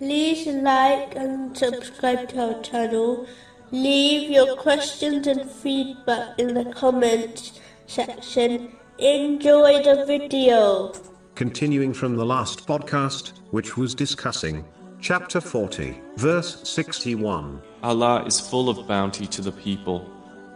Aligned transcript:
like 0.00 1.14
and 1.16 1.56
subscribe 1.56 2.28
to 2.30 2.54
our 2.54 2.62
channel. 2.62 3.26
Leave 3.70 4.30
your 4.30 4.56
questions 4.56 5.26
and 5.26 5.50
feedback 5.50 6.38
in 6.38 6.54
the 6.54 6.64
comments 6.72 7.60
section. 7.86 8.72
Enjoy 8.98 9.82
the 9.82 10.04
video. 10.06 10.92
Continuing 11.34 11.92
from 11.92 12.16
the 12.16 12.24
last 12.24 12.66
podcast, 12.66 13.32
which 13.50 13.76
was 13.76 13.94
discussing 13.94 14.64
chapter 15.00 15.40
40, 15.40 16.00
verse 16.16 16.68
61. 16.68 17.60
Allah 17.82 18.24
is 18.24 18.40
full 18.40 18.68
of 18.68 18.86
bounty 18.86 19.26
to 19.26 19.42
the 19.42 19.52
people, 19.52 20.08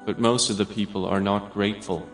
but 0.06 0.18
most 0.18 0.50
of 0.50 0.56
the 0.56 0.66
people 0.66 1.04
are 1.04 1.20
not 1.20 1.52
grateful. 1.52 2.08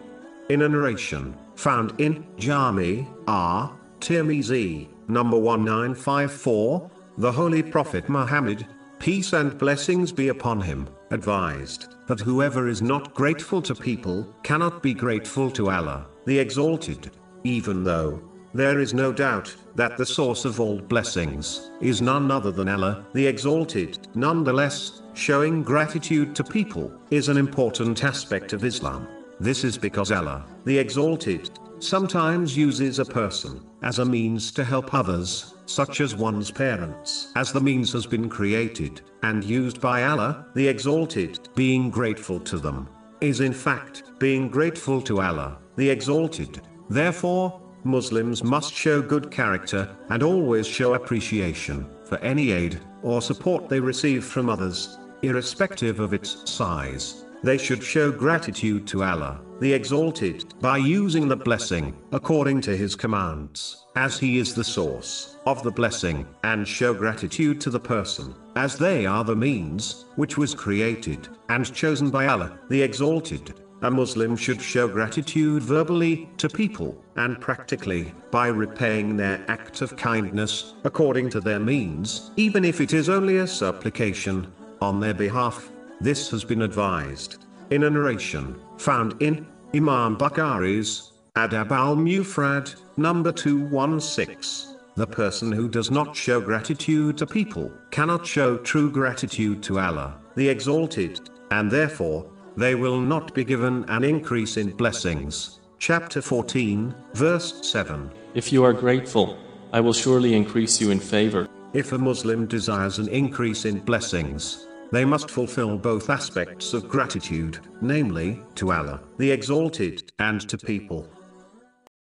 In 0.49 0.63
a 0.63 0.68
narration 0.68 1.36
found 1.54 1.99
in 2.00 2.27
Jami 2.39 3.07
R. 3.27 3.75
Tirmizi, 4.00 4.89
number 5.09 5.39
1954, 5.39 6.91
the 7.17 7.31
Holy 7.31 7.63
Prophet 7.63 8.09
Muhammad, 8.09 8.67
peace 8.99 9.32
and 9.35 9.57
blessings 9.57 10.11
be 10.11 10.29
upon 10.29 10.61
him, 10.61 10.89
advised 11.13 11.95
that 12.09 12.18
whoever 12.21 12.67
is 12.67 12.82
not 12.82 13.14
grateful 13.14 13.63
to 13.63 13.75
people 13.75 14.27
cannot 14.43 14.82
be 14.82 14.93
grateful 14.93 15.49
to 15.53 15.71
Allah, 15.71 16.07
the 16.27 16.39
Exalted, 16.39 17.13
even 17.45 17.85
though 17.85 18.21
there 18.53 18.81
is 18.81 18.95
no 18.95 19.13
doubt 19.13 19.54
that 19.77 19.96
the 19.96 20.07
source 20.07 20.45
of 20.45 20.59
all 20.59 20.81
blessings 20.81 21.71
is 21.81 22.03
none 22.03 22.31
other 22.31 22.50
than 22.50 22.68
Allah, 22.68 23.04
the 23.13 23.26
Exalted. 23.26 24.09
Nonetheless, 24.15 25.03
showing 25.15 25.62
gratitude 25.62 26.35
to 26.35 26.43
people 26.43 26.93
is 27.11 27.29
an 27.29 27.37
important 27.37 28.03
aspect 28.03 28.53
of 28.53 28.65
Islam. 28.65 29.07
This 29.39 29.62
is 29.62 29.79
because 29.79 30.11
Allah, 30.11 30.45
the 30.65 30.79
Exalted, 30.79 31.51
sometimes 31.79 32.56
uses 32.56 32.98
a 32.98 33.05
person 33.05 33.61
as 33.84 33.98
a 33.98 34.05
means 34.05 34.51
to 34.51 34.65
help 34.65 34.95
others, 34.95 35.55
such 35.67 36.01
as 36.01 36.17
one's 36.17 36.51
parents, 36.51 37.31
as 37.37 37.53
the 37.53 37.61
means 37.61 37.93
has 37.93 38.07
been 38.07 38.31
created 38.31 39.03
and 39.23 39.45
used 39.45 39.79
by 39.79 40.05
Allah, 40.05 40.47
the 40.55 40.67
Exalted. 40.67 41.49
Being 41.55 41.91
grateful 41.91 42.41
to 42.41 42.59
them 42.59 42.89
is 43.21 43.41
in 43.41 43.53
fact 43.53 44.19
being 44.19 44.49
grateful 44.49 45.03
to 45.03 45.21
Allah, 45.21 45.59
the 45.77 45.89
Exalted. 45.89 46.63
Therefore, 46.89 47.61
Muslims 47.85 48.43
must 48.43 48.73
show 48.73 49.03
good 49.03 49.31
character 49.31 49.95
and 50.09 50.23
always 50.23 50.67
show 50.67 50.95
appreciation 50.95 51.87
for 52.05 52.17
any 52.19 52.53
aid 52.53 52.81
or 53.03 53.21
support 53.21 53.69
they 53.69 53.81
receive 53.81 54.25
from 54.25 54.48
others, 54.48 54.98
irrespective 55.21 56.01
of 56.01 56.15
its 56.15 56.51
size. 56.51 57.23
They 57.45 57.59
should 57.59 57.83
show 57.83 58.11
gratitude 58.11 58.87
to 58.87 59.05
Allah, 59.05 59.39
the 59.61 59.75
Exalted, 59.75 60.59
by 60.62 60.78
using 60.78 61.28
the 61.28 61.37
blessing 61.37 61.95
according 62.11 62.62
to 62.62 62.75
His 62.75 62.97
commands, 62.97 63.84
as 63.97 64.19
He 64.19 64.39
is 64.39 64.55
the 64.55 64.64
source 64.64 65.36
of 65.45 65.62
the 65.62 65.70
blessing, 65.70 66.27
and 66.42 66.67
show 66.67 66.95
gratitude 66.95 67.61
to 67.61 67.69
the 67.69 67.78
person, 67.78 68.34
as 68.56 68.78
they 68.78 69.05
are 69.05 69.25
the 69.25 69.36
means 69.36 70.06
which 70.17 70.39
was 70.39 70.55
created 70.55 71.28
and 71.51 71.70
chosen 71.75 72.09
by 72.09 72.28
Allah, 72.28 72.59
the 72.70 72.81
Exalted. 72.81 73.53
A 73.83 73.91
Muslim 73.91 74.36
should 74.36 74.62
show 74.62 74.89
gratitude 74.89 75.62
verbally 75.62 76.31
to 76.39 76.48
people 76.48 76.97
and 77.17 77.39
practically 77.39 78.14
by 78.31 78.47
repaying 78.47 79.19
their 79.19 79.45
act 79.48 79.83
of 79.83 79.98
kindness 79.98 80.73
according 80.84 81.29
to 81.29 81.41
their 81.41 81.61
means, 81.61 82.31
even 82.36 82.64
if 82.64 82.81
it 82.81 82.95
is 82.95 83.11
only 83.11 83.36
a 83.36 83.47
supplication 83.47 84.51
on 84.81 84.98
their 84.98 85.12
behalf. 85.12 85.70
This 86.00 86.31
has 86.31 86.45
been 86.45 86.62
advised 86.62 87.45
in 87.70 87.84
a 87.84 87.91
narration 87.91 88.61
found 88.78 89.20
in 89.23 89.47
Imam 89.75 90.17
Bukhari's 90.17 91.12
Adab 91.36 91.70
al 91.70 91.97
Mufrad, 91.97 92.75
number 92.97 93.33
216. 93.33 94.77
The 94.97 95.06
person 95.06 95.51
who 95.51 95.69
does 95.69 95.91
not 95.91 96.14
show 96.14 96.41
gratitude 96.41 97.19
to 97.19 97.27
people 97.27 97.73
cannot 97.91 98.27
show 98.27 98.56
true 98.59 98.91
gratitude 98.91 99.63
to 99.64 99.80
Allah, 99.80 100.20
the 100.36 100.48
Exalted, 100.48 101.29
and 101.51 101.70
therefore, 101.70 102.30
they 102.57 102.74
will 102.74 103.01
not 103.01 103.35
be 103.35 103.45
given 103.45 103.85
an 103.89 104.05
increase 104.05 104.57
in 104.57 104.70
blessings. 104.70 105.61
Chapter 105.79 106.23
14, 106.23 106.95
verse 107.14 107.69
7. 107.69 108.11
If 108.35 108.52
you 108.52 108.63
are 108.63 108.73
grateful, 108.73 109.36
I 109.73 109.80
will 109.80 109.92
surely 109.92 110.35
increase 110.35 110.80
you 110.80 110.90
in 110.90 111.01
favor. 111.01 111.48
If 111.73 111.92
a 111.92 111.98
Muslim 111.98 112.46
desires 112.46 112.98
an 113.01 113.08
increase 113.08 113.64
in 113.64 113.80
blessings, 113.80 114.69
they 114.92 115.05
must 115.05 115.30
fulfill 115.30 115.77
both 115.77 116.11
aspects 116.11 116.74
of 116.74 116.89
gratitude, 116.89 117.58
namely, 117.80 118.42
to 118.56 118.72
Allah, 118.72 119.00
the 119.18 119.30
Exalted, 119.30 120.12
and 120.18 120.40
to 120.48 120.56
people. 120.58 121.08